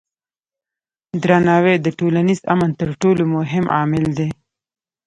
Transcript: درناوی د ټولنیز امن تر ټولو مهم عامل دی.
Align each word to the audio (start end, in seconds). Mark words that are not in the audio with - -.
درناوی 1.23 1.75
د 1.81 1.87
ټولنیز 1.99 2.39
امن 2.53 2.71
تر 2.79 2.89
ټولو 3.01 3.23
مهم 3.35 3.65
عامل 3.75 4.05
دی. 4.17 4.29